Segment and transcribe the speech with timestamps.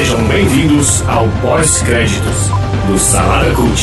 [0.00, 2.48] Sejam bem-vindos ao pós-créditos
[2.86, 3.82] do Salada Cult.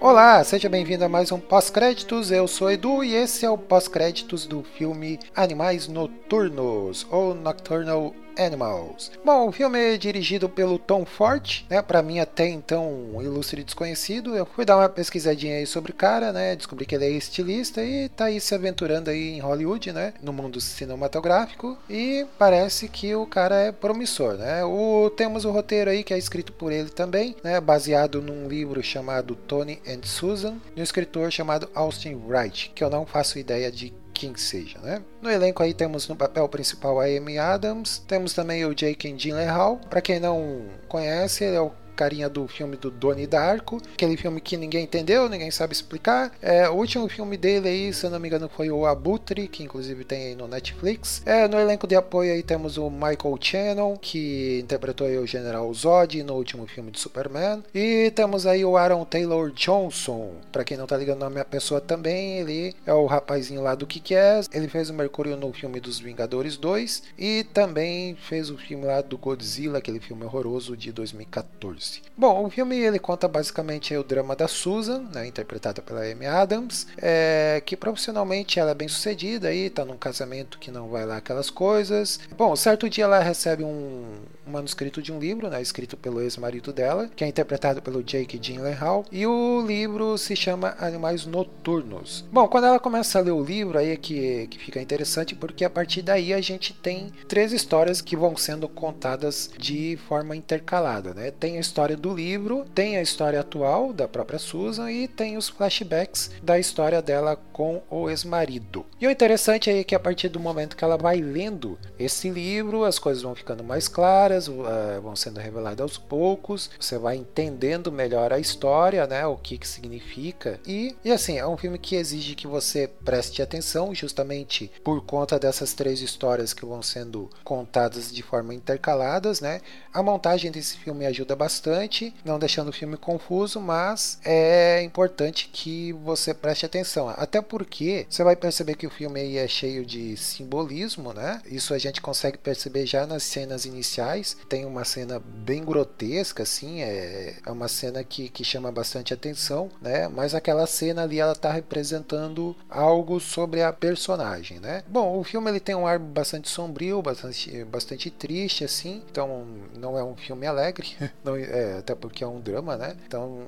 [0.00, 2.30] Olá, seja bem-vindo a mais um pós-créditos.
[2.30, 9.10] Eu sou Edu e esse é o pós-créditos do filme Animais Noturnos ou Nocturnal Animals.
[9.24, 11.82] Bom, o filme é dirigido pelo Tom Ford, né?
[11.82, 14.36] Para mim até então um ilustre desconhecido.
[14.36, 16.56] Eu fui dar uma pesquisadinha aí sobre o cara, né?
[16.56, 20.14] Descobri que ele é estilista e tá aí se aventurando aí em Hollywood, né?
[20.22, 24.64] No mundo cinematográfico e parece que o cara é promissor, né?
[24.64, 27.60] O temos o roteiro aí que é escrito por ele também, né?
[27.60, 32.90] Baseado num livro chamado Tony and Susan, de um escritor chamado Austin Wright, que eu
[32.90, 35.02] não faço ideia de quem seja, né?
[35.20, 39.78] No elenco aí temos no papel principal a Amy Adams, temos também o Jake Gyllenhaal.
[39.90, 44.40] Para quem não conhece, ele é o carinha do filme do Doni Darko, aquele filme
[44.40, 46.32] que ninguém entendeu, ninguém sabe explicar.
[46.42, 49.62] É, o último filme dele aí, se eu não me engano, foi o Abutre, que
[49.62, 51.22] inclusive tem aí no Netflix.
[51.24, 55.72] É, no elenco de apoio aí temos o Michael Shannon, que interpretou aí o General
[55.72, 57.62] Zod no último filme de Superman.
[57.74, 61.80] E temos aí o Aaron Taylor Johnson, para quem não tá ligando na minha pessoa
[61.80, 64.40] também, ele é o rapazinho lá do que é.
[64.52, 69.00] Ele fez o Mercúrio no filme dos Vingadores 2 e também fez o filme lá
[69.00, 71.83] do Godzilla, aquele filme horroroso de 2014.
[72.16, 76.86] Bom, o filme ele conta basicamente o drama da Susan, né, interpretada pela Amy Adams,
[76.96, 81.16] é, que profissionalmente ela é bem sucedida e está num casamento que não vai lá
[81.16, 82.20] aquelas coisas.
[82.36, 84.04] Bom, certo dia ela recebe um,
[84.46, 88.38] um manuscrito de um livro, né, escrito pelo ex-marido dela, que é interpretado pelo Jake
[88.38, 92.24] Gyllenhaal, e o livro se chama Animais Noturnos.
[92.30, 95.64] Bom, quando ela começa a ler o livro, aí é que, que fica interessante, porque
[95.64, 101.12] a partir daí a gente tem três histórias que vão sendo contadas de forma intercalada,
[101.12, 101.30] né?
[101.30, 105.48] Tem a história do livro, tem a história atual da própria Susan e tem os
[105.48, 108.86] flashbacks da história dela com o ex-marido.
[109.00, 112.84] E o interessante é que a partir do momento que ela vai lendo esse livro,
[112.84, 114.62] as coisas vão ficando mais claras, uh,
[115.02, 119.66] vão sendo reveladas aos poucos, você vai entendendo melhor a história, né, o que que
[119.66, 120.60] significa.
[120.64, 125.40] E, e assim, é um filme que exige que você preste atenção, justamente por conta
[125.40, 129.60] dessas três histórias que vão sendo contadas de forma intercaladas, né?
[129.92, 135.48] A montagem desse filme ajuda bastante bastante, não deixando o filme confuso, mas é importante
[135.50, 137.08] que você preste atenção.
[137.08, 141.40] Até porque você vai perceber que o filme aí é cheio de simbolismo, né?
[141.46, 144.36] Isso a gente consegue perceber já nas cenas iniciais.
[144.48, 149.70] Tem uma cena bem grotesca, assim, é, é uma cena que, que chama bastante atenção,
[149.80, 150.06] né?
[150.08, 154.82] Mas aquela cena ali ela tá representando algo sobre a personagem, né?
[154.86, 159.46] Bom, o filme ele tem um ar bastante sombrio, bastante, bastante triste, assim, então
[159.78, 160.88] não é um filme alegre,
[161.24, 162.96] não, é, até porque é um drama, né?
[163.06, 163.42] Então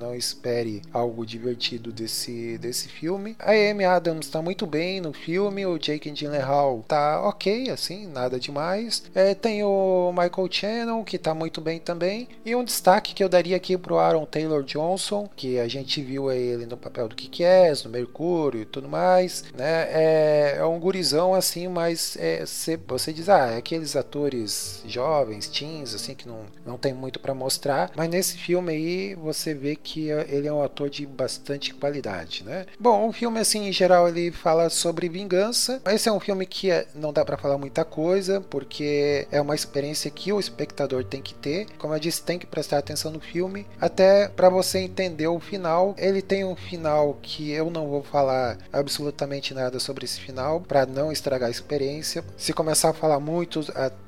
[0.00, 3.36] não espere algo divertido desse, desse filme.
[3.38, 8.40] A Amy Adams tá muito bem no filme, o Jake Gyllenhaal tá ok, assim, nada
[8.40, 9.02] demais.
[9.14, 12.28] É, tem o Michael Shannon, que tá muito bem também.
[12.44, 16.32] E um destaque que eu daria aqui pro Aaron Taylor Johnson, que a gente viu
[16.32, 19.88] ele no papel do é, no Mercúrio e tudo mais, né?
[19.90, 22.44] É, é um gurizão assim, mas é,
[22.86, 27.34] você diz, ah, é aqueles atores jovens, teens, assim, que não, não tem muito para
[27.34, 27.49] mostrar,
[27.96, 32.66] mas nesse filme aí você vê que ele é um ator de bastante qualidade, né?
[32.78, 35.80] Bom, o filme assim em geral ele fala sobre vingança.
[35.86, 39.54] Esse é um filme que é, não dá para falar muita coisa, porque é uma
[39.54, 41.66] experiência que o espectador tem que ter.
[41.78, 45.94] Como eu disse, tem que prestar atenção no filme, até para você entender o final.
[45.98, 50.86] Ele tem um final que eu não vou falar absolutamente nada sobre esse final para
[50.86, 52.24] não estragar a experiência.
[52.36, 53.60] Se começar a falar muito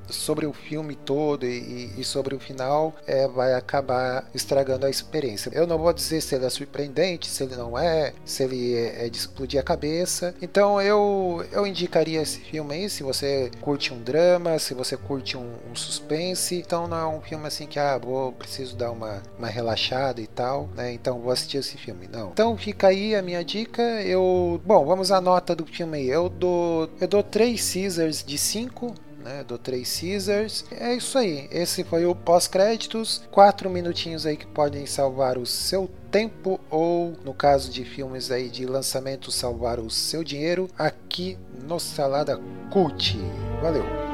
[0.09, 5.51] sobre o filme todo e, e sobre o final, é, vai acabar estragando a experiência.
[5.53, 9.09] Eu não vou dizer se ele é surpreendente, se ele não é, se ele é,
[9.09, 10.33] de explodir a cabeça.
[10.41, 15.37] Então eu, eu indicaria esse filme aí se você curte um drama, se você curte
[15.37, 16.55] um, um suspense.
[16.55, 20.27] Então não é um filme assim que ah, vou preciso dar uma, uma relaxada e
[20.27, 20.93] tal, né?
[20.93, 22.07] Então vou assistir esse filme.
[22.11, 22.29] Não.
[22.29, 23.81] Então fica aí a minha dica.
[24.01, 26.09] Eu, bom, vamos à nota do filme aí.
[26.09, 30.65] Eu dou eu dou 3 Caesars de 5 né, do Três Caesars.
[30.71, 31.47] É isso aí.
[31.51, 33.23] Esse foi o pós-créditos.
[33.31, 38.49] Quatro minutinhos aí que podem salvar o seu tempo ou, no caso de filmes aí
[38.49, 41.37] de lançamento, salvar o seu dinheiro aqui
[41.67, 42.39] no Salada
[42.71, 43.17] Cult.
[43.61, 44.12] Valeu!